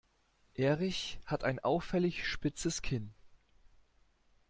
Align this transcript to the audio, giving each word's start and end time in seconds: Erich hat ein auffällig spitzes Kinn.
Erich 0.55 1.19
hat 1.27 1.43
ein 1.43 1.59
auffällig 1.59 2.25
spitzes 2.27 2.81
Kinn. 2.81 3.13